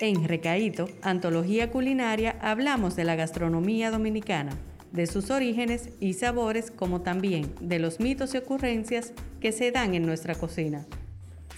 En 0.00 0.28
Recaíto, 0.28 0.86
Antología 1.02 1.72
Culinaria, 1.72 2.38
hablamos 2.40 2.94
de 2.94 3.02
la 3.02 3.16
gastronomía 3.16 3.90
dominicana, 3.90 4.52
de 4.92 5.08
sus 5.08 5.28
orígenes 5.32 5.90
y 5.98 6.12
sabores, 6.12 6.70
como 6.70 7.00
también 7.00 7.52
de 7.60 7.80
los 7.80 7.98
mitos 7.98 8.32
y 8.32 8.38
ocurrencias 8.38 9.12
que 9.40 9.50
se 9.50 9.72
dan 9.72 9.94
en 9.96 10.06
nuestra 10.06 10.36
cocina. 10.36 10.86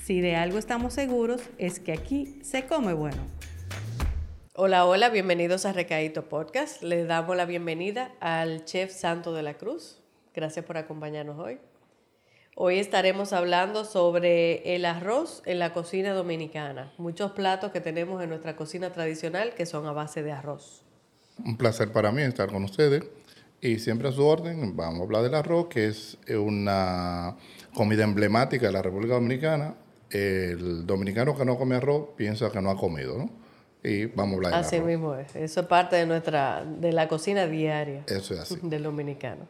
Si 0.02 0.22
de 0.22 0.36
algo 0.36 0.56
estamos 0.56 0.94
seguros 0.94 1.42
es 1.58 1.80
que 1.80 1.92
aquí 1.92 2.38
se 2.42 2.64
come 2.64 2.94
bueno. 2.94 3.22
Hola, 4.54 4.86
hola, 4.86 5.10
bienvenidos 5.10 5.66
a 5.66 5.74
Recaíto 5.74 6.30
Podcast. 6.30 6.82
Les 6.82 7.06
damos 7.06 7.36
la 7.36 7.44
bienvenida 7.44 8.10
al 8.20 8.64
chef 8.64 8.90
Santo 8.90 9.34
de 9.34 9.42
la 9.42 9.58
Cruz. 9.58 10.00
Gracias 10.32 10.64
por 10.64 10.78
acompañarnos 10.78 11.38
hoy. 11.38 11.58
Hoy 12.62 12.78
estaremos 12.78 13.32
hablando 13.32 13.86
sobre 13.86 14.76
el 14.76 14.84
arroz 14.84 15.42
en 15.46 15.58
la 15.58 15.72
cocina 15.72 16.12
dominicana. 16.12 16.92
Muchos 16.98 17.32
platos 17.32 17.72
que 17.72 17.80
tenemos 17.80 18.22
en 18.22 18.28
nuestra 18.28 18.54
cocina 18.54 18.92
tradicional 18.92 19.54
que 19.54 19.64
son 19.64 19.86
a 19.86 19.92
base 19.92 20.22
de 20.22 20.32
arroz. 20.32 20.84
Un 21.42 21.56
placer 21.56 21.90
para 21.90 22.12
mí 22.12 22.20
estar 22.20 22.52
con 22.52 22.62
ustedes. 22.64 23.04
Y 23.62 23.78
siempre 23.78 24.10
a 24.10 24.12
su 24.12 24.26
orden, 24.26 24.76
vamos 24.76 25.00
a 25.00 25.04
hablar 25.04 25.22
del 25.22 25.36
arroz, 25.36 25.68
que 25.68 25.86
es 25.86 26.18
una 26.28 27.34
comida 27.72 28.04
emblemática 28.04 28.66
de 28.66 28.72
la 28.74 28.82
República 28.82 29.14
Dominicana. 29.14 29.76
El 30.10 30.86
dominicano 30.86 31.34
que 31.34 31.46
no 31.46 31.56
come 31.56 31.76
arroz 31.76 32.08
piensa 32.14 32.52
que 32.52 32.60
no 32.60 32.68
ha 32.70 32.76
comido, 32.76 33.16
¿no? 33.16 33.30
Y 33.82 34.04
vamos 34.04 34.34
a 34.34 34.36
hablar 34.36 34.52
del 34.52 34.60
Así 34.60 34.80
mismo 34.80 35.14
es. 35.14 35.34
Eso 35.34 35.60
es 35.60 35.66
parte 35.66 35.96
de 35.96 36.04
nuestra, 36.04 36.62
de 36.62 36.92
la 36.92 37.08
cocina 37.08 37.46
diaria. 37.46 38.04
Eso 38.06 38.34
es 38.34 38.40
así. 38.40 38.58
Del 38.62 38.82
dominicano. 38.82 39.48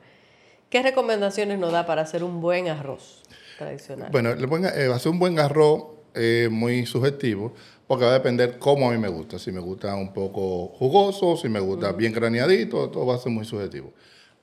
¿Qué 0.70 0.84
recomendaciones 0.84 1.59
nos 1.59 1.73
da 1.73 1.84
para 1.84 2.02
hacer 2.02 2.23
un 2.23 2.41
buen 2.41 2.69
arroz 2.69 3.23
tradicional? 3.59 4.09
Bueno, 4.12 4.30
el 4.30 4.47
buen, 4.47 4.64
eh, 4.64 4.89
hacer 4.94 5.11
un 5.11 5.19
buen 5.19 5.41
arroz 5.41 5.84
es 6.14 6.48
muy 6.48 6.86
subjetivo 6.86 7.53
porque 7.89 8.05
va 8.05 8.12
a 8.12 8.14
depender 8.14 8.56
cómo 8.61 8.89
a 8.89 8.92
mí 8.92 8.98
me 8.98 9.09
gusta. 9.09 9.41
Si 9.41 9.50
me 9.50 9.59
gusta 9.59 9.97
un 9.97 10.12
poco 10.12 10.69
jugoso, 10.69 11.36
si 11.36 11.48
me 11.48 11.59
gusta 11.59 11.91
bien 11.91 12.12
craneadito, 12.12 12.89
todo 12.89 13.05
va 13.05 13.17
a 13.17 13.19
ser 13.19 13.33
muy 13.33 13.44
subjetivo. 13.44 13.92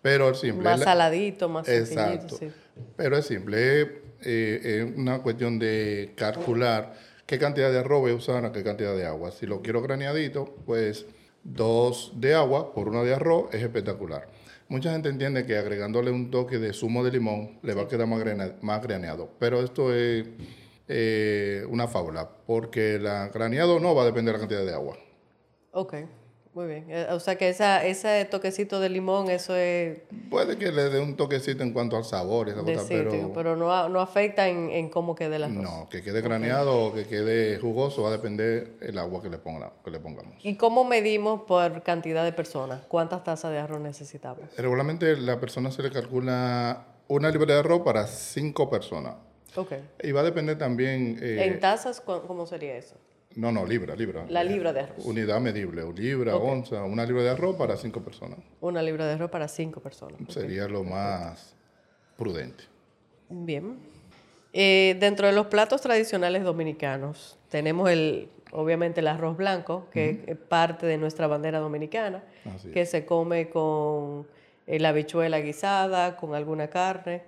Pero 0.02 0.30
es 0.32 0.40
simple. 0.40 0.66
Más 0.66 0.82
saladito, 0.82 1.48
más 1.48 1.68
Exacto. 1.70 2.36
Sí. 2.38 2.52
Pero 2.98 3.18
es 3.18 3.26
simple. 3.26 3.82
Es, 3.82 3.88
eh, 4.24 4.84
es 4.84 4.98
una 4.98 5.20
cuestión 5.20 5.58
de 5.60 6.12
calcular 6.18 6.94
qué 7.26 7.40
cantidad 7.40 7.72
de 7.72 7.80
arroz 7.80 8.02
voy 8.02 8.12
a 8.12 8.16
usar 8.16 8.52
qué 8.52 8.64
cantidad 8.64 8.94
de 8.98 9.06
agua. 9.06 9.32
Si 9.32 9.46
lo 9.46 9.62
quiero 9.62 9.82
graneadito, 9.82 10.58
pues 10.66 11.06
dos 11.46 12.12
de 12.16 12.34
agua 12.34 12.74
por 12.74 12.90
una 12.90 13.04
de 13.04 13.14
arroz 13.14 13.54
es 13.54 13.64
espectacular. 13.64 14.28
Mucha 14.70 14.92
gente 14.92 15.10
entiende 15.10 15.46
que 15.46 15.58
agregándole 15.58 16.12
un 16.12 16.30
toque 16.30 16.60
de 16.60 16.74
zumo 16.74 17.04
de 17.04 17.12
limón 17.12 17.60
le 17.64 17.74
va 17.74 17.84
a 17.84 17.88
quedar 17.88 18.06
más, 18.08 18.22
más 18.62 18.84
graneado, 18.84 19.30
pero 19.40 19.64
esto 19.64 19.94
es 19.94 20.28
eh, 20.90 21.66
una 21.70 21.88
fábula, 21.88 22.30
porque 22.46 22.96
el 22.96 23.04
graneado 23.04 23.80
no 23.80 23.96
va 23.96 24.04
a 24.04 24.06
depender 24.06 24.34
de 24.34 24.40
la 24.40 24.40
cantidad 24.40 24.66
de 24.66 24.74
agua. 24.74 24.98
Ok. 25.72 25.94
Muy 26.58 26.66
bien. 26.66 26.86
Eh, 26.90 27.06
o 27.12 27.20
sea 27.20 27.36
que 27.36 27.50
esa, 27.50 27.86
ese 27.86 28.26
toquecito 28.26 28.80
de 28.80 28.90
limón, 28.90 29.30
eso 29.30 29.56
es... 29.56 30.00
Puede 30.28 30.58
que 30.58 30.72
le 30.72 30.90
dé 30.90 31.00
un 31.00 31.16
toquecito 31.16 31.62
en 31.62 31.72
cuanto 31.72 31.96
al 31.98 32.04
sabor, 32.04 32.50
esa 32.50 32.62
cosa, 32.62 32.84
pero... 32.88 33.32
pero 33.32 33.56
no, 33.56 33.88
no 33.90 34.02
afecta 34.02 34.48
en, 34.48 34.72
en, 34.72 34.90
cómo 34.90 35.14
quede 35.14 35.38
la 35.38 35.50
No, 35.50 35.88
que 35.88 36.02
quede 36.02 36.20
graneado 36.22 36.86
o 36.86 36.94
que 36.96 37.06
quede 37.06 37.60
jugoso 37.60 38.02
va 38.02 38.10
a 38.10 38.12
depender 38.14 38.72
el 38.82 38.98
agua 38.98 39.22
que 39.22 39.30
le, 39.30 39.38
ponga, 39.38 39.72
que 39.86 39.92
le 39.92 40.00
pongamos. 40.00 40.34
¿Y 40.44 40.56
cómo 40.56 40.84
medimos 40.84 41.44
por 41.44 41.84
cantidad 41.84 42.26
de 42.26 42.34
personas? 42.34 42.82
¿Cuántas 42.88 43.24
tazas 43.24 43.52
de 43.52 43.60
arroz 43.60 43.80
necesitamos? 43.80 44.44
Regularmente 44.58 45.16
la 45.16 45.40
persona 45.40 45.70
se 45.70 45.84
le 45.84 45.92
calcula 45.92 46.88
una 47.08 47.30
libra 47.30 47.54
de 47.54 47.60
arroz 47.60 47.84
para 47.84 48.08
cinco 48.08 48.68
personas. 48.68 49.14
Ok. 49.56 49.74
Y 50.02 50.12
va 50.12 50.22
a 50.22 50.24
depender 50.24 50.58
también... 50.58 51.20
Eh, 51.22 51.38
¿En 51.46 51.60
tazas 51.60 52.02
cómo 52.02 52.48
sería 52.48 52.76
eso? 52.76 52.96
No, 53.38 53.52
no, 53.52 53.68
libra, 53.68 53.96
libra. 53.96 54.26
La 54.30 54.44
libra 54.44 54.74
de 54.74 54.80
arroz. 54.80 55.06
Unidad 55.06 55.40
medible, 55.40 55.84
libra, 55.94 56.36
onza, 56.36 56.84
una 56.84 57.06
libra 57.06 57.22
de 57.22 57.30
arroz 57.30 57.56
para 57.56 57.78
cinco 57.78 58.02
personas. 58.02 58.40
Una 58.62 58.82
libra 58.82 59.06
de 59.06 59.14
arroz 59.14 59.30
para 59.30 59.48
cinco 59.48 59.80
personas. 59.80 60.20
Sería 60.30 60.68
lo 60.68 60.84
más 60.84 61.54
prudente. 62.18 62.64
Bien. 63.30 63.78
Eh, 64.54 64.98
dentro 65.00 65.28
de 65.28 65.34
los 65.34 65.46
platos 65.48 65.82
tradicionales 65.82 66.44
dominicanos, 66.44 67.38
tenemos 67.50 67.92
el, 67.92 68.28
obviamente 68.54 69.02
el 69.02 69.08
arroz 69.08 69.38
blanco, 69.38 69.88
que 69.92 70.24
es 70.26 70.36
parte 70.38 70.88
de 70.88 70.98
nuestra 70.98 71.28
bandera 71.28 71.60
dominicana, 71.60 72.24
que 72.74 72.88
se 72.88 73.06
come 73.06 73.50
con 73.50 74.26
eh, 74.66 74.80
la 74.80 74.90
habichuela 74.90 75.42
guisada, 75.42 76.18
con 76.18 76.34
alguna 76.34 76.70
carne 76.70 77.22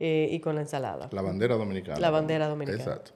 eh, 0.00 0.26
y 0.28 0.40
con 0.40 0.56
la 0.56 0.62
ensalada. 0.62 1.08
La 1.12 1.22
bandera 1.22 1.54
dominicana. 1.54 2.00
La 2.00 2.10
bandera 2.10 2.48
dominicana. 2.48 2.82
Exacto. 2.82 3.12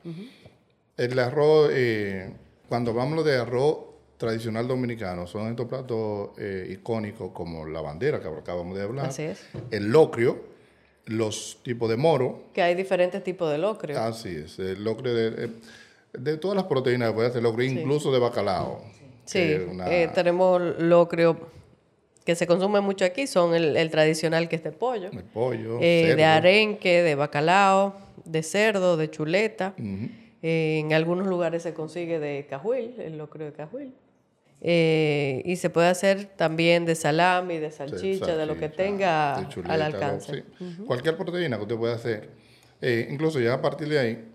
El 0.97 1.19
arroz, 1.19 1.71
eh, 1.75 2.33
cuando 2.69 2.91
hablamos 2.91 3.25
de 3.25 3.37
arroz 3.37 3.79
tradicional 4.17 4.67
dominicano, 4.67 5.27
son 5.27 5.49
estos 5.49 5.67
platos 5.67 6.31
eh, 6.39 6.69
icónicos 6.71 7.33
como 7.33 7.67
la 7.67 7.81
bandera 7.81 8.21
que 8.21 8.29
acabamos 8.29 8.77
de 8.77 8.83
hablar. 8.83 9.07
Así 9.07 9.23
es. 9.23 9.45
El 9.71 9.91
locrio, 9.91 10.39
los 11.07 11.59
tipos 11.63 11.89
de 11.89 11.97
moro. 11.97 12.45
Que 12.53 12.63
hay 12.63 12.75
diferentes 12.75 13.23
tipos 13.23 13.51
de 13.51 13.59
locrio. 13.59 14.01
Así 14.01 14.31
es. 14.31 14.59
El 14.59 14.83
locrio 14.83 15.15
de, 15.15 15.51
de 16.13 16.37
todas 16.39 16.57
las 16.57 16.65
proteínas, 16.65 17.13
puede 17.13 17.31
ser 17.31 17.43
locrio, 17.43 17.71
incluso 17.71 18.13
de 18.13 18.19
bacalao. 18.19 18.83
Sí, 19.27 19.41
eh, 19.41 20.09
tenemos 20.15 20.61
locrio 20.79 21.37
que 22.25 22.35
se 22.35 22.47
consume 22.47 22.81
mucho 22.81 23.05
aquí, 23.05 23.27
son 23.27 23.55
el, 23.55 23.91
tradicional 23.91 24.49
que 24.49 24.57
es 24.57 24.65
de 24.65 24.73
pollo. 24.73 25.11
El 25.13 25.25
pollo. 25.25 25.79
de 25.79 26.25
arenque, 26.25 27.03
de 27.03 27.15
bacalao, 27.15 27.95
de 28.25 28.43
cerdo, 28.43 28.97
de 28.97 29.11
chuleta 29.11 29.75
en 30.49 30.93
algunos 30.93 31.27
lugares 31.27 31.65
se 31.65 31.75
consigue 31.75 32.21
de 32.21 32.47
cajuil, 32.49 32.95
el 33.01 33.19
locrio 33.19 33.47
de 33.47 33.53
cajuil. 33.53 33.93
Eh, 34.61 35.43
y 35.45 35.57
se 35.57 35.71
puede 35.71 35.89
hacer 35.89 36.27
también 36.37 36.87
de 36.87 36.95
salami, 36.95 37.59
de 37.59 37.71
salchicha, 37.71 38.37
de 38.37 38.47
lo 38.47 38.57
que 38.57 38.69
tenga 38.69 39.35
al 39.65 39.83
alcance. 39.83 40.45
Cualquier 40.87 41.17
proteína 41.17 41.57
que 41.57 41.63
usted 41.63 41.77
pueda 41.77 41.95
hacer. 41.95 42.31
Eh, 42.81 43.09
incluso 43.11 43.41
ya 43.41 43.55
a 43.55 43.63
partir 43.63 43.89
de 43.89 43.99
ahí, 43.99 44.29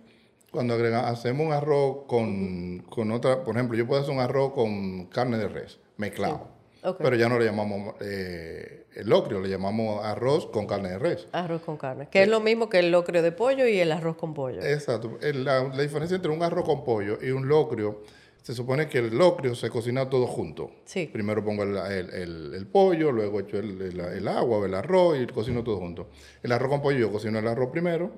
cuando 0.51 0.73
agrega, 0.73 1.07
hacemos 1.07 1.47
un 1.47 1.53
arroz 1.53 2.05
con, 2.07 2.79
con, 2.89 3.11
otra, 3.11 3.43
por 3.43 3.55
ejemplo, 3.55 3.78
yo 3.78 3.88
puedo 3.88 4.01
hacer 4.01 4.13
un 4.13 4.19
arroz 4.19 4.51
con 4.53 5.05
carne 5.05 5.38
de 5.38 5.47
res, 5.47 5.79
mezclado. 5.97 6.49
Pero 6.81 7.16
ya 7.16 7.30
no 7.30 7.38
le 7.38 7.46
llamamos 7.46 7.96
eh, 8.02 8.86
el 8.96 9.08
locrio, 9.08 9.40
le 9.40 9.50
llamamos 9.50 10.03
arroz 10.03 10.47
con 10.47 10.66
carne 10.66 10.90
de 10.90 11.00
res. 11.00 11.28
Arroz 11.31 11.62
con 11.62 11.78
carne, 11.78 12.08
que 12.09 12.24
es 12.24 12.28
lo 12.28 12.40
mismo 12.40 12.69
que 12.69 12.80
el 12.80 12.92
locrio 12.92 13.22
de 13.22 13.31
pollo 13.31 13.68
y 13.68 13.80
el 13.80 13.92
arroz 13.92 14.18
con 14.18 14.34
pollo. 14.34 14.64
Exacto. 14.64 15.18
La, 15.22 15.64
la, 15.64 15.81
diferencia 15.81 16.16
entre 16.16 16.31
un 16.31 16.41
arroz 16.41 16.66
con 16.66 16.84
pollo 16.84 17.20
y 17.22 17.30
un 17.30 17.47
locrio, 17.47 18.02
se 18.41 18.56
supone 18.56 18.88
que 18.88 18.97
el 18.97 19.16
locrio 19.16 19.53
se 19.53 19.69
cocina 19.69 20.09
todo 20.09 20.25
junto. 20.25 20.72
Sí. 20.85 21.07
Primero 21.12 21.44
pongo 21.44 21.63
el, 21.63 21.78
el, 21.78 22.68
pollo, 22.68 23.12
luego 23.12 23.40
echo 23.40 23.59
el, 23.59 24.28
agua, 24.28 24.66
el 24.66 24.74
arroz 24.74 25.19
y 25.19 25.28
cocino 25.28 25.63
todo 25.63 25.78
junto. 25.78 26.09
El 26.41 26.52
arroz 26.52 26.69
con 26.69 26.81
pollo 26.81 26.97
yo 26.97 27.12
cocino 27.12 27.38
el 27.38 27.47
arroz 27.47 27.69
primero, 27.72 28.12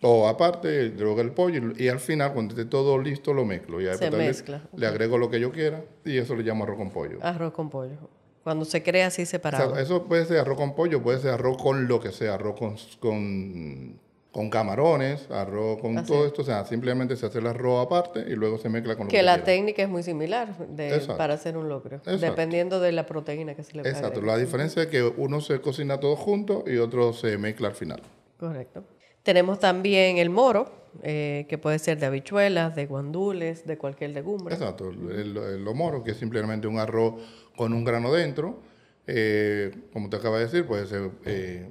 o 0.00 0.28
aparte, 0.28 0.88
luego 0.90 1.20
el 1.20 1.32
pollo, 1.32 1.72
y, 1.76 1.88
al 1.88 2.00
final, 2.00 2.32
cuando 2.32 2.54
esté 2.54 2.64
todo 2.64 2.98
listo, 2.98 3.34
lo 3.34 3.44
mezclo. 3.44 3.80
Y 3.80 3.94
se 3.96 4.10
mezcla. 4.10 4.62
Le, 4.74 4.86
agrego 4.86 5.18
lo 5.18 5.28
que 5.28 5.40
yo 5.40 5.52
quiera 5.52 5.84
y 6.04 6.16
eso 6.16 6.34
le 6.34 6.42
llamo 6.42 6.64
arroz 6.64 6.78
con 6.78 6.90
pollo. 6.90 7.18
Arroz 7.22 7.52
con 7.52 7.68
pollo. 7.68 8.08
Cuando 8.42 8.64
se 8.64 8.82
crea 8.82 9.08
así 9.08 9.26
separado. 9.26 9.76
eso 9.76 10.04
puede 10.04 10.24
ser 10.24 10.38
arroz 10.38 10.56
con 10.56 10.74
pollo, 10.74 11.02
puede 11.02 11.18
ser 11.18 11.32
arroz 11.32 11.60
con 11.60 11.88
lo 11.88 12.00
que 12.00 12.12
sea, 12.12 12.34
arroz 12.34 12.56
con, 12.56 12.76
con, 13.00 13.98
con 14.36 14.50
camarones, 14.50 15.30
arroz 15.30 15.80
con 15.80 16.04
todo 16.04 16.26
esto. 16.26 16.42
O 16.42 16.44
sea, 16.44 16.66
simplemente 16.66 17.16
se 17.16 17.24
hace 17.24 17.38
el 17.38 17.46
arroz 17.46 17.86
aparte 17.86 18.22
y 18.28 18.34
luego 18.34 18.58
se 18.58 18.68
mezcla 18.68 18.94
con 18.94 19.06
lo 19.06 19.10
que 19.10 19.16
Que 19.16 19.22
la 19.22 19.42
técnica 19.42 19.82
es 19.82 19.88
muy 19.88 20.02
similar 20.02 20.58
de, 20.68 21.00
para 21.16 21.32
hacer 21.32 21.56
un 21.56 21.70
locro, 21.70 22.02
dependiendo 22.04 22.78
de 22.78 22.92
la 22.92 23.06
proteína 23.06 23.54
que 23.54 23.62
se 23.62 23.72
le 23.72 23.82
ponga. 23.82 23.96
Exacto. 23.96 24.20
La 24.20 24.36
diferencia 24.36 24.82
es 24.82 24.88
que 24.88 25.02
uno 25.02 25.40
se 25.40 25.62
cocina 25.62 26.00
todo 26.00 26.16
junto 26.16 26.64
y 26.66 26.76
otro 26.76 27.14
se 27.14 27.38
mezcla 27.38 27.68
al 27.68 27.74
final. 27.74 28.02
Correcto. 28.38 28.84
Tenemos 29.22 29.58
también 29.58 30.18
el 30.18 30.28
moro, 30.28 30.70
eh, 31.02 31.46
que 31.48 31.56
puede 31.56 31.78
ser 31.78 31.98
de 31.98 32.04
habichuelas, 32.04 32.76
de 32.76 32.84
guandules, 32.84 33.66
de 33.66 33.78
cualquier 33.78 34.10
legumbre. 34.10 34.54
Exacto, 34.54 34.90
el, 34.90 35.34
el, 35.34 35.60
moro, 35.74 36.04
que 36.04 36.10
es 36.10 36.18
simplemente 36.18 36.66
un 36.66 36.78
arroz 36.78 37.14
con 37.56 37.72
un 37.72 37.86
grano 37.86 38.12
dentro. 38.12 38.60
Eh, 39.06 39.72
como 39.94 40.10
te 40.10 40.16
acaba 40.16 40.36
de 40.36 40.44
decir, 40.44 40.66
puede 40.66 40.84
ser 40.86 41.10
eh, 41.24 41.70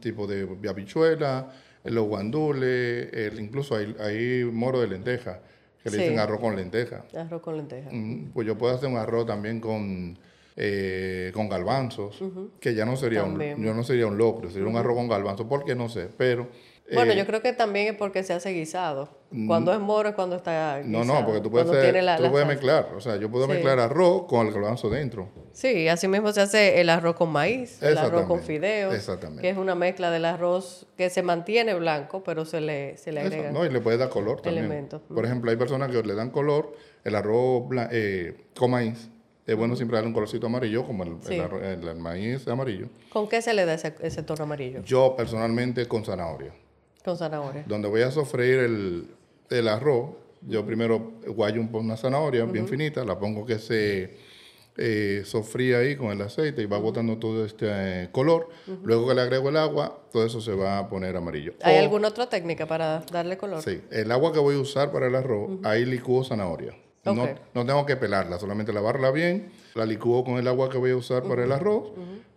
tipo 0.00 0.26
de 0.26 0.68
habichuela, 0.68 1.52
los 1.84 2.06
guandules, 2.06 3.10
incluso 3.38 3.76
hay, 3.76 3.94
hay, 3.98 4.44
moro 4.44 4.80
de 4.80 4.88
lenteja, 4.88 5.40
que 5.82 5.90
le 5.90 5.98
dicen 5.98 6.18
arroz 6.18 6.40
con 6.40 6.56
lenteja. 6.56 7.04
Arroz 7.16 7.42
con 7.42 7.56
lenteja. 7.56 7.90
Mm, 7.90 8.30
pues 8.32 8.46
yo 8.46 8.56
puedo 8.56 8.74
hacer 8.74 8.88
un 8.88 8.96
arroz 8.96 9.26
también 9.26 9.60
con, 9.60 10.18
con 11.34 11.48
galbanzos, 11.48 12.22
que 12.60 12.74
ya 12.74 12.84
no 12.84 12.96
sería 12.96 13.24
un, 13.24 13.38
yo 13.40 13.74
no 13.74 13.82
sería 13.82 14.06
un 14.06 14.16
locro, 14.16 14.50
sería 14.50 14.68
un 14.68 14.76
arroz 14.76 14.96
con 14.96 15.08
galbanzos, 15.08 15.46
porque 15.48 15.74
no 15.74 15.88
sé, 15.88 16.08
pero 16.16 16.48
bueno, 16.94 17.12
eh, 17.12 17.16
yo 17.16 17.26
creo 17.26 17.42
que 17.42 17.52
también 17.52 17.88
es 17.88 17.94
porque 17.94 18.22
se 18.22 18.32
hace 18.32 18.50
guisado. 18.50 19.08
Cuando 19.46 19.72
es 19.72 19.80
moro 19.80 20.08
es 20.10 20.14
cuando 20.14 20.36
está 20.36 20.80
guisado. 20.80 21.04
No, 21.04 21.14
no, 21.20 21.24
porque 21.26 21.40
tú 21.40 21.50
puedes, 21.50 21.66
tú 21.66 22.30
puedes 22.30 22.46
mezclar. 22.46 22.88
O 22.96 23.00
sea, 23.00 23.16
yo 23.16 23.30
puedo 23.30 23.48
mezclar 23.48 23.78
arroz 23.78 24.26
con 24.26 24.46
el 24.46 24.52
garbanzo 24.52 24.90
dentro. 24.90 25.28
Sí, 25.52 25.88
así 25.88 26.08
mismo 26.08 26.32
se 26.32 26.40
hace 26.42 26.80
el 26.80 26.88
arroz 26.90 27.16
con 27.16 27.30
maíz, 27.30 27.82
el 27.82 27.96
arroz 27.98 28.24
con 28.26 28.40
fideos. 28.42 28.94
Exactamente. 28.94 29.42
Que 29.42 29.50
es 29.50 29.56
una 29.56 29.74
mezcla 29.74 30.10
del 30.10 30.24
arroz 30.24 30.86
que 30.96 31.10
se 31.10 31.22
mantiene 31.22 31.74
blanco, 31.74 32.22
pero 32.24 32.44
se 32.44 32.60
le, 32.60 32.96
se 32.96 33.12
le 33.12 33.20
agrega 33.20 33.50
No, 33.52 33.64
y 33.64 33.70
le 33.70 33.80
puede 33.80 33.96
dar 33.98 34.08
color 34.08 34.40
también. 34.40 34.64
Elementos. 34.66 35.02
Por 35.12 35.24
ejemplo, 35.24 35.50
hay 35.50 35.56
personas 35.56 35.90
que 35.90 36.02
le 36.02 36.14
dan 36.14 36.30
color 36.30 36.74
El 37.04 37.14
arroz 37.16 37.64
eh, 37.90 38.46
con 38.56 38.70
maíz 38.70 39.08
es 39.44 39.56
bueno 39.56 39.74
siempre 39.74 39.96
darle 39.96 40.06
un 40.08 40.14
colorcito 40.14 40.46
amarillo, 40.46 40.86
como 40.86 41.02
el, 41.02 41.16
Sí. 41.22 41.34
el 41.34 41.40
arroz- 41.42 41.62
el- 41.64 41.88
el 41.88 41.96
maíz 41.98 42.46
amarillo. 42.46 42.86
¿Con 43.12 43.28
qué 43.28 43.42
se 43.42 43.52
le 43.54 43.64
da 43.64 43.74
ese, 43.74 43.92
ese 44.00 44.22
tono 44.22 44.44
amarillo? 44.44 44.82
Yo 44.84 45.14
personalmente 45.16 45.86
con 45.88 46.04
zanahoria. 46.04 46.52
Con 47.04 47.16
zanahoria. 47.18 47.64
Donde 47.66 47.88
voy 47.88 48.02
a 48.02 48.12
sofreír 48.12 48.60
el, 48.60 49.08
el 49.58 49.68
arroz, 49.68 50.10
yo 50.42 50.64
primero 50.66 51.12
guayo 51.26 51.60
un 51.60 51.70
una 51.74 51.96
zanahoria 51.96 52.44
bien 52.44 52.66
finita, 52.66 53.04
la 53.04 53.18
pongo 53.18 53.44
que 53.46 53.58
se 53.58 54.16
eh, 54.76 55.22
sofría 55.24 55.78
ahí 55.78 55.96
con 55.96 56.10
el 56.10 56.20
aceite 56.22 56.62
y 56.62 56.66
va 56.66 56.78
botando 56.78 57.18
todo 57.18 57.44
este 57.44 57.66
eh, 57.68 58.08
color. 58.10 58.48
Luego 58.82 59.06
que 59.08 59.14
le 59.14 59.20
agrego 59.20 59.50
el 59.50 59.56
agua, 59.58 60.00
todo 60.10 60.24
eso 60.26 60.40
se 60.40 60.52
va 60.54 60.78
a 60.78 60.88
poner 60.88 61.14
amarillo. 61.16 61.52
¿Hay 61.62 61.76
O- 61.76 61.80
alguna 61.80 62.08
otra 62.08 62.28
técnica 62.28 62.66
para 62.66 63.00
darle 63.12 63.36
color? 63.36 63.62
Sí, 63.62 63.82
el 63.90 64.10
agua 64.10 64.32
que 64.32 64.38
voy 64.38 64.56
a 64.56 64.58
usar 64.58 64.90
para 64.90 65.06
el 65.06 65.14
arroz, 65.14 65.50
ahí 65.64 65.84
licúo 65.84 66.24
zanahoria. 66.24 66.74
No, 67.04 67.28
no 67.52 67.66
tengo 67.66 67.84
que 67.84 67.96
pelarla, 67.96 68.38
solamente 68.38 68.72
lavarla 68.72 69.10
bien, 69.10 69.50
la 69.74 69.84
licúo 69.84 70.24
con 70.24 70.38
el 70.38 70.46
agua 70.46 70.70
que 70.70 70.78
voy 70.78 70.92
a 70.92 70.96
usar 70.96 71.24
para 71.24 71.44
el 71.44 71.50
arroz 71.52 71.90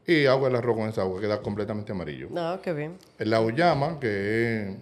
y 0.08 0.26
hago 0.26 0.48
el 0.48 0.56
arroz 0.56 0.76
con 0.78 0.90
esa 0.90 1.02
agua, 1.04 1.22
queda 1.22 1.40
completamente 1.42 1.92
amarillo. 1.92 2.28
No, 2.32 2.60
qué 2.62 2.74
bien. 2.74 2.98
La 3.20 3.42
uyama, 3.42 4.00
que 4.00 4.62
es... 4.70 4.76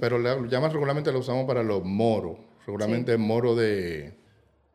Pero 0.00 0.18
la 0.18 0.36
uyama 0.36 0.68
regularmente 0.68 1.10
la 1.12 1.18
usamos 1.18 1.46
para 1.46 1.62
los 1.62 1.84
moros, 1.84 2.36
regularmente 2.66 3.12
es 3.14 3.18
moro 3.18 3.54
de, 3.56 4.12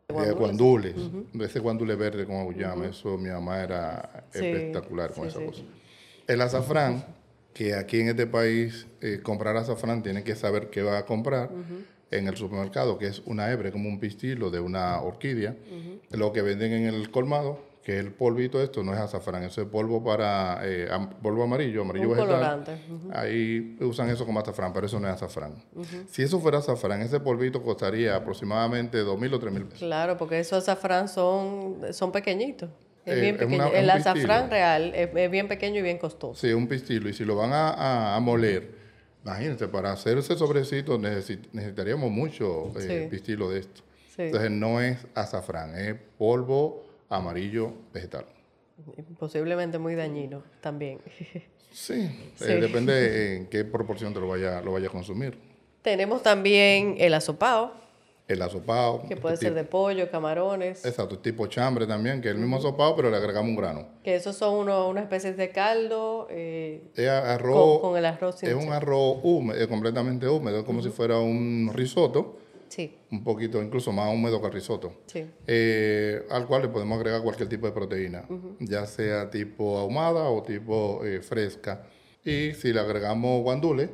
de 0.08 0.32
guandules, 0.32 0.96
de 1.34 1.46
ese 1.46 1.60
guandule 1.60 1.96
verde 1.96 2.26
con 2.26 2.46
uyama, 2.48 2.88
eso 2.88 3.18
mi 3.18 3.30
mamá 3.30 3.62
era 3.64 4.26
Sí, 4.32 4.46
espectacular 4.46 5.14
con 5.14 5.24
sí, 5.24 5.30
esa 5.30 5.40
sí. 5.40 5.46
cosa. 5.46 5.62
El 6.28 6.42
azafrán, 6.42 7.06
que 7.54 7.74
aquí 7.74 8.00
en 8.02 8.10
este 8.10 8.28
país 8.28 8.88
eh, 9.02 9.20
comprar 9.24 9.56
azafrán 9.58 10.04
tiene 10.04 10.24
que 10.24 10.36
saber 10.36 10.70
qué 10.70 10.82
va 10.84 10.98
a 11.00 11.06
comprar 11.06 11.50
en 12.12 12.28
el 12.28 12.36
supermercado, 12.38 12.98
que 12.98 13.08
es 13.08 13.22
una 13.26 13.52
hebre, 13.52 13.72
como 13.72 13.88
un 13.90 14.00
pistilo 14.00 14.50
de 14.50 14.60
una 14.60 15.00
orquídea. 15.02 15.56
Lo 16.12 16.32
que 16.34 16.42
venden 16.42 16.74
en 16.74 16.86
el 16.94 17.10
colmado, 17.12 17.60
que 17.90 17.98
el 17.98 18.12
polvito 18.12 18.62
esto, 18.62 18.84
no 18.84 18.94
es 18.94 19.00
azafrán, 19.00 19.42
eso 19.44 19.62
es 19.64 19.68
polvo 19.68 20.04
para 20.04 20.60
eh, 20.64 20.88
polvo 21.24 21.44
amarillo, 21.44 21.82
amarillo 21.82 22.10
Un 22.10 22.16
vegetal. 22.16 22.36
colorante. 22.36 22.72
ujú. 22.88 23.10
Ahí 23.12 23.78
usan 23.82 24.10
eso 24.10 24.28
como 24.28 24.40
azafrán, 24.40 24.72
pero 24.74 24.86
eso 24.86 25.00
no 25.00 25.08
es 25.08 25.14
azafrán. 25.16 25.56
Si 26.08 26.22
eso 26.22 26.40
fuera 26.40 26.60
azafrán, 26.60 27.02
ese 27.02 27.20
polvito 27.20 27.64
costaría 27.64 28.16
aproximadamente 28.16 29.00
2.000 29.04 29.34
o 29.34 29.40
3.000 29.40 29.64
pesos. 29.66 29.80
Claro, 29.80 30.18
porque 30.18 30.40
esos 30.40 30.60
azafrán 30.62 31.08
son, 31.08 31.78
son 31.92 32.12
pequeñitos. 32.12 32.70
Es 33.06 33.18
Eh, 33.18 33.22
bien 33.22 33.36
es 33.36 33.40
pequeño. 33.42 33.56
una- 33.58 33.68
es 33.70 33.80
el 33.80 33.86
un 33.86 33.90
azafrán 33.92 34.50
real 34.52 34.94
es, 34.94 35.10
es 35.16 35.32
bien 35.32 35.48
pequeño 35.48 35.80
y 35.80 35.82
bien 35.82 35.98
costoso. 35.98 36.36
Sí, 36.40 36.54
un 36.54 36.68
pistilo. 36.68 37.10
Y 37.10 37.14
si 37.14 37.26
lo 37.26 37.36
van 37.36 37.54
a, 37.54 37.70
a- 37.70 38.16
a 38.16 38.20
moler, 38.20 38.70
imagínense, 39.26 39.68
para 39.68 39.92
hacer 39.94 40.20
ese 40.20 40.36
sobrecito 40.38 41.00
necesi- 41.00 41.48
necesitaríamos 41.54 42.12
mucho 42.12 42.72
eh, 42.80 43.06
Sí. 43.06 43.10
pistilo 43.10 43.50
de 43.50 43.62
esto. 43.62 43.82
Sí. 44.16 44.22
Entonces 44.24 44.52
no 44.52 44.80
es 44.80 44.98
azafrán, 45.16 45.74
es 45.76 45.96
polvo 46.20 46.84
amarillo 47.10 47.74
vegetal. 47.94 48.26
Posiblemente 49.20 49.78
muy 49.78 49.96
dañino 49.96 50.44
también. 50.62 51.00
Sí, 51.72 52.10
Sí. 52.36 52.46
eh, 52.52 52.56
depende 52.62 53.36
en 53.38 53.48
qué 53.48 53.64
proporción 53.66 54.14
te 54.14 54.20
lo 54.20 54.28
vaya, 54.28 54.62
lo 54.62 54.72
vaya 54.72 54.88
a 54.88 54.92
consumir. 54.92 55.38
Tenemos 55.82 56.24
también 56.24 56.96
el 56.98 57.14
asopao, 57.14 57.74
El 58.28 58.42
asopado. 58.42 59.04
que 59.08 59.16
puede 59.18 59.36
tipo- 59.36 59.42
ser 59.42 59.54
de 59.54 59.64
pollo, 59.66 60.10
camarones, 60.10 60.84
Exacto, 60.86 61.20
tipo 61.20 61.46
chambre 61.48 61.86
también, 61.86 62.22
que 62.22 62.30
es 62.30 62.34
el 62.36 62.40
mismo 62.40 62.58
asopado, 62.58 62.96
pero 62.96 63.10
le 63.12 63.18
agregamos 63.18 63.50
un 63.50 63.56
grano. 63.56 63.88
que 64.04 64.16
esos 64.16 64.36
son 64.36 64.56
uno, 64.56 64.88
una 64.90 65.02
especie 65.02 65.34
de 65.34 65.52
caldo 65.52 66.28
eh, 66.32 66.82
Es 66.96 67.08
arroz, 67.10 67.80
con, 67.82 67.92
con 67.92 67.98
el 68.00 68.06
arroz 68.06 68.40
sin 68.40 68.50
es 68.50 68.56
un 68.56 68.72
arroz 68.74 69.20
húmedo, 69.24 69.68
completamente 69.70 70.28
húmedo, 70.28 70.66
como 70.66 70.82
si 70.82 70.90
fuera 70.90 71.20
un 71.20 71.70
risotto, 71.74 72.38
Sí, 72.70 72.96
un 73.12 73.24
poquito, 73.24 73.62
incluso 73.62 73.92
más 73.92 74.14
húmedo 74.14 74.40
que 74.40 74.48
el 74.48 74.54
risotto. 74.54 74.94
sí. 75.08 75.26
eh, 75.48 76.26
al 76.30 76.46
cual 76.48 76.62
le 76.64 76.68
podemos 76.70 76.98
agregar 76.98 77.22
cualquier 77.24 77.50
tipo 77.50 77.66
de 77.66 77.74
proteína, 77.74 78.26
ya 78.60 78.86
sea 78.86 79.30
tipo 79.30 79.78
ahumada 79.80 80.30
o 80.30 80.42
tipo 80.44 81.04
eh, 81.04 81.22
fresca. 81.22 81.84
Y 82.24 82.54
si 82.54 82.72
le 82.72 82.80
agregamos 82.80 83.42
guandule 83.42 83.90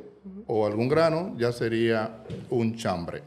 o 0.46 0.66
algún 0.66 0.88
grano, 0.88 1.34
ya 1.38 1.52
sería 1.52 2.22
un 2.50 2.76
chambre. 2.76 3.22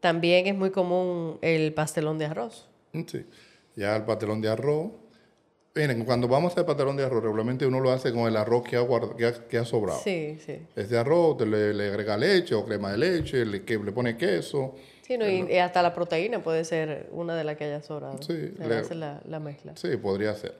También 0.00 0.46
es 0.46 0.54
muy 0.56 0.70
común 0.70 1.38
el 1.42 1.72
pastelón 1.74 2.18
de 2.18 2.26
arroz. 2.26 2.68
Mm, 2.92 3.02
Sí. 3.06 3.24
Ya 3.76 3.94
el 3.94 4.04
pastelón 4.04 4.40
de 4.40 4.48
arroz. 4.48 4.90
Miren, 5.78 6.04
cuando 6.04 6.26
vamos 6.26 6.50
a 6.50 6.52
hacer 6.54 6.66
pastelón 6.66 6.96
de 6.96 7.04
arroz, 7.04 7.22
regularmente 7.22 7.64
uno 7.64 7.78
lo 7.78 7.92
hace 7.92 8.12
con 8.12 8.26
el 8.26 8.36
arroz 8.36 8.64
que 8.64 8.76
ha, 8.76 8.80
guard- 8.82 9.14
que 9.14 9.26
ha, 9.26 9.32
que 9.46 9.58
ha 9.58 9.64
sobrado. 9.64 10.00
Sí, 10.02 10.36
sí. 10.44 10.58
Ese 10.74 10.96
arroz 10.98 11.36
te 11.38 11.46
le, 11.46 11.72
le 11.72 11.88
agrega 11.90 12.16
leche 12.16 12.54
o 12.56 12.64
crema 12.64 12.90
de 12.90 12.98
leche, 12.98 13.46
le, 13.46 13.62
que, 13.64 13.78
le 13.78 13.92
pone 13.92 14.16
queso. 14.16 14.74
Sí, 15.02 15.16
no, 15.16 15.28
y, 15.28 15.46
y 15.50 15.58
hasta 15.58 15.80
la 15.80 15.94
proteína 15.94 16.42
puede 16.42 16.64
ser 16.64 17.08
una 17.12 17.36
de 17.36 17.44
las 17.44 17.56
que 17.56 17.64
haya 17.64 17.80
sobrado. 17.80 18.18
Sí, 18.20 18.54
Se 18.58 18.68
le- 18.68 18.74
hace 18.76 18.94
la, 18.96 19.20
la 19.28 19.38
mezcla. 19.38 19.76
Sí, 19.76 19.96
podría 19.98 20.34
ser. 20.34 20.56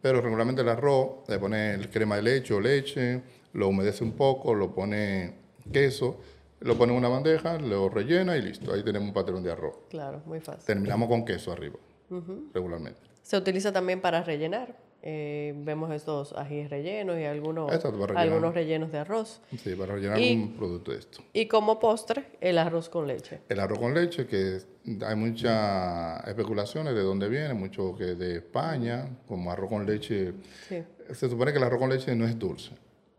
Pero 0.00 0.22
regularmente 0.22 0.62
el 0.62 0.68
arroz 0.70 1.28
le 1.28 1.38
pone 1.38 1.74
el 1.74 1.90
crema 1.90 2.16
de 2.16 2.22
leche 2.22 2.54
o 2.54 2.60
leche, 2.60 3.20
lo 3.52 3.68
humedece 3.68 4.02
un 4.02 4.12
poco, 4.12 4.54
lo 4.54 4.74
pone 4.74 5.34
queso, 5.72 6.18
lo 6.60 6.76
pone 6.78 6.92
en 6.92 6.98
una 6.98 7.08
bandeja, 7.08 7.58
lo 7.58 7.90
rellena 7.90 8.34
y 8.38 8.40
listo. 8.42 8.72
Ahí 8.72 8.82
tenemos 8.82 9.08
un 9.08 9.14
patrón 9.14 9.42
de 9.42 9.52
arroz. 9.52 9.74
Claro, 9.90 10.22
muy 10.24 10.40
fácil. 10.40 10.64
Terminamos 10.64 11.06
con 11.08 11.24
queso 11.26 11.52
arriba, 11.52 11.76
regularmente. 12.52 13.00
Se 13.22 13.36
utiliza 13.36 13.72
también 13.72 14.00
para 14.00 14.22
rellenar. 14.22 14.76
Eh, 15.06 15.52
vemos 15.58 15.92
estos 15.92 16.32
ajíes 16.32 16.70
rellenos 16.70 17.18
y 17.18 17.24
algunos, 17.24 17.70
rellenar. 17.70 18.16
algunos 18.16 18.54
rellenos 18.54 18.90
de 18.90 18.98
arroz. 18.98 19.42
Sí, 19.62 19.74
para 19.74 19.94
rellenar 19.94 20.18
Y- 20.18 20.32
un 20.34 20.56
producto 20.56 20.92
de 20.92 20.98
esto. 20.98 21.20
Y 21.34 21.46
como 21.46 21.78
postre, 21.78 22.24
el 22.40 22.56
arroz 22.56 22.88
con 22.88 23.06
leche. 23.06 23.40
El 23.50 23.60
arroz 23.60 23.78
con 23.78 23.92
leche, 23.92 24.26
que 24.26 24.60
hay 25.04 25.14
muchas 25.16 26.26
especulaciones 26.26 26.94
de 26.94 27.02
dónde 27.02 27.28
viene, 27.28 27.52
mucho 27.52 27.94
que 27.94 28.14
de 28.14 28.36
España, 28.36 29.06
como 29.28 29.50
arroz 29.52 29.68
con 29.68 29.84
leche. 29.84 30.32
Sí. 30.68 30.82
Se 31.12 31.28
supone 31.28 31.52
que 31.52 31.58
el 31.58 31.64
arroz 31.64 31.80
con 31.80 31.90
leche 31.90 32.14
no 32.16 32.24
es 32.24 32.38
dulce. 32.38 32.70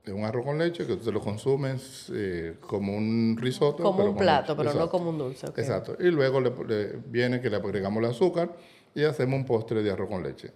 Es 0.06 0.14
un 0.14 0.24
arroz 0.24 0.46
con 0.46 0.58
leche 0.58 0.86
que 0.86 0.96
tú 0.96 1.06
te 1.06 1.12
lo 1.12 1.20
consumes 1.20 2.12
eh, 2.14 2.58
como 2.62 2.96
un 2.96 3.38
risotto. 3.40 3.84
Como 3.84 3.98
pero 3.98 4.12
un 4.12 4.18
plato, 4.18 4.56
pero 4.56 4.74
no 4.74 4.90
como 4.90 5.10
un 5.10 5.18
dulce. 5.18 5.48
ok. 5.48 5.58
Exacto. 5.58 5.98
Y 6.00 6.12
luego 6.12 6.40
le, 6.40 6.52
le 6.68 6.98
viene 7.08 7.42
que 7.42 7.50
le 7.50 7.56
agregamos 7.56 8.04
el 8.04 8.10
azúcar 8.10 8.56
y 8.94 9.04
hacemos 9.04 9.40
un 9.40 9.46
postre 9.46 9.82
de 9.82 9.92
arroz 9.92 10.10
con 10.10 10.24
leche. 10.24 10.52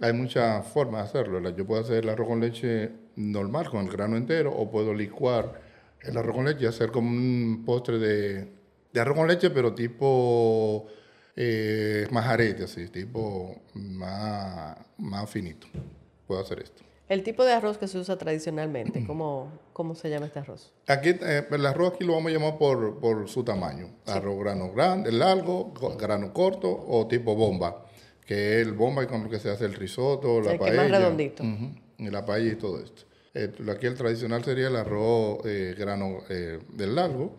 Hay 0.00 0.12
muchas 0.12 0.66
formas 0.66 1.12
de 1.12 1.20
hacerlo. 1.20 1.50
Yo 1.50 1.66
puedo 1.66 1.82
hacer 1.82 2.04
el 2.04 2.08
arroz 2.08 2.28
con 2.28 2.40
leche 2.40 2.90
normal, 3.16 3.68
con 3.68 3.84
el 3.84 3.90
grano 3.90 4.16
entero, 4.16 4.52
o 4.54 4.70
puedo 4.70 4.94
licuar 4.94 5.60
el 6.00 6.16
arroz 6.16 6.36
con 6.36 6.44
leche 6.46 6.64
y 6.64 6.66
hacer 6.66 6.90
como 6.90 7.08
un 7.10 7.62
postre 7.66 7.98
de, 7.98 8.52
de 8.92 9.00
arroz 9.00 9.16
con 9.16 9.28
leche, 9.28 9.50
pero 9.50 9.74
tipo 9.74 10.86
eh, 11.36 12.06
majarete, 12.10 12.64
así, 12.64 12.88
tipo 12.88 13.62
más, 13.74 14.76
más 14.98 15.28
finito. 15.30 15.66
Puedo 16.26 16.40
hacer 16.40 16.60
esto. 16.60 16.82
El 17.10 17.24
tipo 17.24 17.44
de 17.44 17.52
arroz 17.52 17.76
que 17.76 17.88
se 17.88 17.98
usa 17.98 18.16
tradicionalmente, 18.16 19.04
¿cómo, 19.04 19.50
cómo 19.72 19.96
se 19.96 20.08
llama 20.08 20.26
este 20.26 20.38
arroz? 20.38 20.72
Aquí, 20.86 21.08
eh, 21.10 21.44
el 21.50 21.66
arroz 21.66 21.94
aquí 21.94 22.04
lo 22.04 22.12
vamos 22.14 22.30
a 22.30 22.34
llamar 22.34 22.56
por, 22.56 23.00
por 23.00 23.28
su 23.28 23.42
tamaño. 23.42 23.88
Arroz 24.06 24.38
grano 24.38 24.70
grande, 24.72 25.10
largo, 25.10 25.72
grano 25.98 26.32
corto 26.32 26.70
o 26.70 27.08
tipo 27.08 27.34
bomba, 27.34 27.84
que 28.24 28.60
es 28.60 28.66
el 28.66 28.74
bomba 28.74 29.02
y 29.02 29.06
con 29.08 29.24
lo 29.24 29.28
que 29.28 29.40
se 29.40 29.50
hace 29.50 29.64
el 29.64 29.74
risotto, 29.74 30.40
la 30.40 30.52
El 30.52 30.58
paella. 30.60 30.82
más 30.82 30.90
redondito. 30.92 31.42
Y 31.98 32.10
la 32.10 32.24
paella 32.24 32.52
y 32.52 32.54
todo 32.56 32.78
esto. 32.80 33.02
Eh, 33.34 33.52
aquí 33.72 33.86
el 33.86 33.96
tradicional 33.96 34.44
sería 34.44 34.68
el 34.68 34.76
arroz 34.76 35.40
eh, 35.46 35.74
grano 35.76 36.18
eh, 36.28 36.60
del 36.72 36.94
largo, 36.94 37.32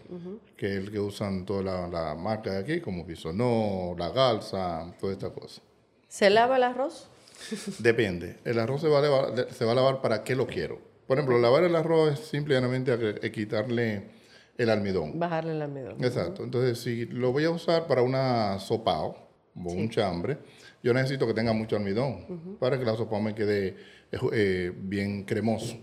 que 0.57 0.67
es 0.67 0.77
el 0.79 0.91
que 0.91 0.99
usan 0.99 1.45
toda 1.45 1.63
la, 1.63 1.87
la 1.87 2.15
marca 2.15 2.51
de 2.51 2.57
aquí, 2.59 2.81
como 2.81 3.05
Bisonó, 3.05 3.95
La 3.97 4.09
Galsa, 4.09 4.93
toda 4.99 5.13
esta 5.13 5.29
cosa. 5.29 5.61
¿Se 6.09 6.29
lava 6.29 6.57
el 6.57 6.63
arroz? 6.63 7.07
Depende. 7.79 8.37
El 8.45 8.59
arroz 8.59 8.81
se 8.81 8.87
va, 8.87 8.99
a 8.99 9.01
lavar, 9.01 9.47
se 9.51 9.65
va 9.65 9.71
a 9.71 9.75
lavar 9.75 10.01
para 10.01 10.23
qué 10.23 10.35
lo 10.35 10.47
quiero. 10.47 10.79
Por 11.07 11.17
ejemplo, 11.17 11.39
lavar 11.39 11.63
el 11.63 11.75
arroz 11.75 12.13
es 12.13 12.19
simplemente 12.19 12.93
eh, 13.21 13.31
quitarle 13.31 14.09
el 14.57 14.69
almidón. 14.69 15.19
Bajarle 15.19 15.53
el 15.53 15.61
almidón. 15.61 16.03
Exacto. 16.03 16.43
Entonces, 16.43 16.79
si 16.79 17.05
lo 17.05 17.31
voy 17.31 17.45
a 17.45 17.49
usar 17.49 17.87
para 17.87 18.01
una 18.01 18.59
sopao 18.59 19.29
o 19.55 19.71
un 19.71 19.89
chambre, 19.89 20.37
yo 20.83 20.93
necesito 20.93 21.27
que 21.27 21.33
tenga 21.33 21.53
mucho 21.53 21.75
almidón 21.75 22.57
para 22.59 22.77
que 22.77 22.85
la 22.85 22.95
sopa 22.95 23.19
me 23.19 23.35
quede 23.35 23.67
eh, 24.11 24.19
eh, 24.33 24.71
bien 24.75 25.23
cremoso. 25.23 25.77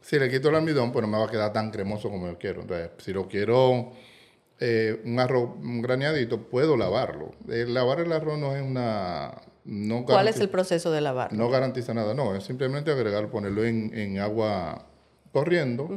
Si 0.00 0.18
le 0.18 0.28
quito 0.28 0.50
el 0.50 0.56
almidón, 0.56 0.92
pues 0.92 1.02
no 1.02 1.08
me 1.08 1.18
va 1.18 1.24
a 1.24 1.30
quedar 1.30 1.52
tan 1.52 1.70
cremoso 1.70 2.10
como 2.10 2.26
yo 2.26 2.38
quiero. 2.38 2.62
Entonces, 2.62 2.90
si 2.98 3.12
lo 3.12 3.26
quiero 3.26 3.92
eh, 4.60 5.00
un 5.04 5.18
arroz 5.20 5.50
un 5.62 5.80
graneadito, 5.80 6.48
puedo 6.48 6.76
lavarlo. 6.76 7.32
Lavar 7.46 8.00
el 8.00 8.12
arroz 8.12 8.38
no 8.38 8.54
es 8.54 8.62
una... 8.62 9.42
No 9.68 10.06
¿Cuál 10.06 10.28
es 10.28 10.40
el 10.40 10.48
proceso 10.48 10.90
de 10.90 11.02
lavar? 11.02 11.30
no 11.34 11.50
garantiza 11.50 11.92
nada, 11.92 12.14
no, 12.14 12.34
es 12.34 12.44
simplemente 12.44 12.90
agregar, 12.90 13.28
ponerlo 13.28 13.66
en, 13.66 13.92
en 13.92 14.18
agua 14.18 14.86
corriendo. 15.30 15.88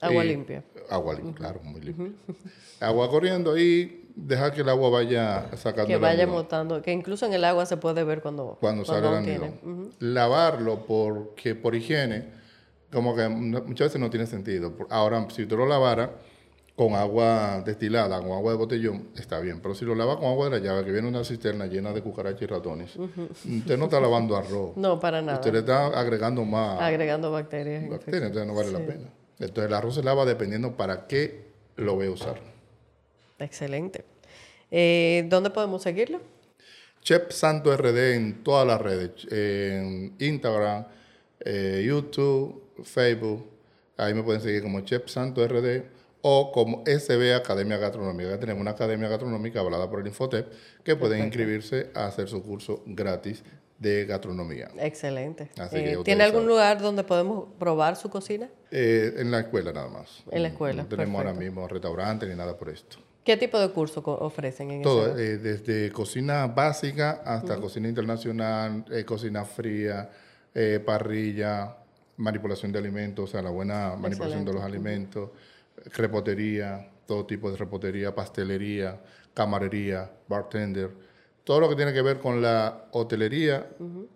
Agua 0.00 0.24
limpia. 0.24 0.64
Agua 0.90 1.14
limpia, 1.14 1.34
claro, 1.34 1.60
muy 1.62 1.80
limpia. 1.80 2.12
Agua 2.80 3.08
corriendo 3.08 3.56
y 3.56 4.08
dejar 4.16 4.52
que 4.52 4.62
el 4.62 4.68
agua 4.68 4.90
vaya 4.90 5.48
sacando 5.56 5.86
Que 5.86 5.96
vaya 5.96 6.26
botando, 6.26 6.82
que 6.82 6.90
incluso 6.90 7.24
en 7.26 7.34
el 7.34 7.44
agua 7.44 7.66
se 7.66 7.76
puede 7.76 8.02
ver 8.02 8.20
cuando, 8.20 8.58
cuando 8.60 8.84
sale 8.84 9.06
el 9.06 9.14
almidón. 9.14 9.92
Lavarlo 10.00 10.84
porque 10.84 11.54
por 11.54 11.76
higiene, 11.76 12.30
como 12.92 13.14
que 13.14 13.28
muchas 13.28 13.88
veces 13.88 14.00
no 14.00 14.10
tiene 14.10 14.26
sentido. 14.26 14.74
Ahora, 14.90 15.24
si 15.30 15.46
tú 15.46 15.56
lo 15.56 15.66
lavaras 15.66 16.10
con 16.76 16.94
agua 16.94 17.62
destilada, 17.64 18.18
con 18.20 18.32
agua 18.32 18.52
de 18.52 18.58
botellón, 18.58 19.08
está 19.16 19.38
bien. 19.40 19.60
Pero 19.60 19.74
si 19.74 19.84
lo 19.84 19.94
lava 19.94 20.16
con 20.18 20.26
agua 20.26 20.48
de 20.50 20.58
la 20.58 20.64
llave, 20.66 20.84
que 20.84 20.90
viene 20.92 21.06
una 21.06 21.22
cisterna 21.24 21.66
llena 21.66 21.92
de 21.92 22.02
cucarachas 22.02 22.42
y 22.42 22.46
ratones, 22.46 22.96
usted 22.96 23.78
no 23.78 23.84
está 23.84 24.00
lavando 24.00 24.36
arroz. 24.36 24.76
No, 24.76 24.98
para 24.98 25.22
nada. 25.22 25.38
Usted 25.38 25.52
le 25.52 25.58
está 25.60 25.86
agregando 25.86 26.44
más 26.44 26.80
Agregando 26.80 27.30
bacterias. 27.30 27.88
bacterias, 27.88 28.24
entonces 28.24 28.46
no 28.48 28.54
vale 28.54 28.72
la 28.72 28.80
pena. 28.80 29.08
Entonces 29.38 29.64
el 29.66 29.74
arroz 29.74 29.94
se 29.94 30.02
lava 30.02 30.24
dependiendo 30.24 30.76
para 30.76 31.06
qué 31.06 31.44
lo 31.76 31.94
voy 31.94 32.08
a 32.08 32.10
usar. 32.10 32.40
Excelente. 33.38 34.04
Eh, 34.70 35.26
¿Dónde 35.28 35.50
podemos 35.50 35.82
seguirlo? 35.82 36.20
Chef 37.02 37.30
Santo 37.30 37.76
RD 37.76 38.14
en 38.14 38.42
todas 38.42 38.66
las 38.66 38.80
redes, 38.80 39.10
en 39.30 40.14
Instagram, 40.18 40.86
eh, 41.40 41.84
YouTube, 41.86 42.62
Facebook. 42.82 43.46
Ahí 43.96 44.14
me 44.14 44.22
pueden 44.22 44.40
seguir 44.40 44.62
como 44.62 44.80
Chef 44.80 45.06
Santo 45.08 45.46
RD 45.46 45.82
o 46.26 46.50
como 46.52 46.82
SB 46.86 47.34
Academia 47.34 47.76
Gastronómica. 47.76 48.30
Ya 48.30 48.40
tenemos 48.40 48.62
una 48.62 48.70
academia 48.70 49.08
gastronómica 49.10 49.60
hablada 49.60 49.90
por 49.90 50.00
el 50.00 50.06
Infotep 50.06 50.50
que 50.82 50.96
pueden 50.96 51.22
inscribirse 51.22 51.90
a 51.94 52.06
hacer 52.06 52.28
su 52.28 52.42
curso 52.42 52.82
gratis 52.86 53.44
de 53.78 54.06
gastronomía. 54.06 54.70
Excelente. 54.80 55.50
Así 55.58 55.76
Eh, 55.76 55.84
que 55.98 56.04
¿Tiene 56.04 56.24
algún 56.24 56.40
saben. 56.44 56.48
lugar 56.48 56.80
donde 56.80 57.04
podemos 57.04 57.48
probar 57.58 57.96
su 57.96 58.08
cocina? 58.08 58.48
Eh, 58.70 59.12
en 59.18 59.30
la 59.30 59.40
escuela 59.40 59.70
nada 59.74 59.88
más. 59.88 60.24
En 60.30 60.40
la 60.42 60.48
escuela, 60.48 60.84
No 60.84 60.88
tenemos 60.88 61.14
ahora 61.18 61.32
perfecto. 61.32 61.52
mismo 61.52 61.68
restaurante 61.68 62.26
ni 62.26 62.34
nada 62.34 62.56
por 62.56 62.70
esto. 62.70 62.96
¿Qué 63.22 63.36
tipo 63.36 63.58
de 63.58 63.68
curso 63.68 64.02
co- 64.02 64.14
ofrecen 64.16 64.70
en 64.70 64.80
Todo, 64.82 65.18
eh, 65.18 65.36
desde 65.36 65.92
cocina 65.92 66.46
básica 66.46 67.20
hasta 67.26 67.56
cocina 67.60 67.86
internacional, 67.86 68.82
eh, 68.90 69.04
cocina 69.04 69.44
fría, 69.44 70.08
parrilla, 70.86 71.76
manipulación 72.16 72.72
de 72.72 72.78
alimentos, 72.78 73.24
o 73.28 73.32
sea, 73.32 73.42
la 73.42 73.50
buena 73.50 73.94
manipulación 73.98 74.44
de 74.44 74.52
los 74.54 74.62
alimentos, 74.62 75.30
repotería, 75.96 76.90
todo 77.06 77.26
tipo 77.26 77.50
de 77.50 77.56
repotería, 77.56 78.14
pastelería, 78.14 79.00
camarería, 79.34 80.10
bartender, 80.28 80.90
todo 81.44 81.60
lo 81.60 81.68
que 81.68 81.76
tiene 81.76 81.92
que 81.92 82.02
ver 82.02 82.18
con 82.20 82.40
la 82.40 82.86
hotelería, 82.92 83.68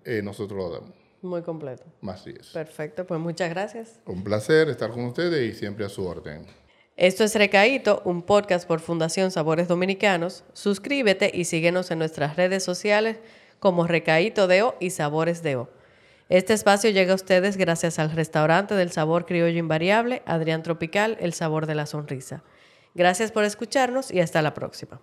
eh, 0.04 0.22
nosotros 0.22 0.58
lo 0.58 0.70
damos. 0.70 0.94
Muy 1.20 1.42
completo. 1.42 1.84
Así 2.06 2.34
es. 2.38 2.48
Perfecto, 2.48 3.06
pues 3.06 3.20
muchas 3.20 3.50
gracias. 3.50 4.00
Un 4.06 4.22
placer 4.22 4.68
estar 4.68 4.90
con 4.90 5.04
ustedes 5.04 5.54
y 5.54 5.58
siempre 5.58 5.84
a 5.84 5.88
su 5.88 6.06
orden. 6.06 6.46
Esto 6.96 7.24
es 7.24 7.34
Recaíto, 7.34 8.02
un 8.04 8.22
podcast 8.22 8.66
por 8.66 8.80
Fundación 8.80 9.30
Sabores 9.30 9.68
Dominicanos. 9.68 10.44
Suscríbete 10.52 11.30
y 11.32 11.44
síguenos 11.44 11.90
en 11.90 11.98
nuestras 11.98 12.36
redes 12.36 12.64
sociales 12.64 13.18
como 13.60 13.86
Recaíto 13.86 14.46
Deo 14.46 14.74
y 14.80 14.90
Sabores 14.90 15.42
Deo. 15.42 15.68
Este 16.28 16.52
espacio 16.52 16.90
llega 16.90 17.12
a 17.12 17.14
ustedes 17.14 17.56
gracias 17.56 17.98
al 17.98 18.10
restaurante 18.10 18.74
del 18.74 18.92
sabor 18.92 19.24
criollo 19.24 19.58
invariable, 19.58 20.22
Adrián 20.26 20.62
Tropical, 20.62 21.16
el 21.20 21.32
sabor 21.32 21.64
de 21.64 21.74
la 21.74 21.86
sonrisa. 21.86 22.42
Gracias 22.94 23.32
por 23.32 23.44
escucharnos 23.44 24.10
y 24.10 24.20
hasta 24.20 24.42
la 24.42 24.52
próxima. 24.52 25.00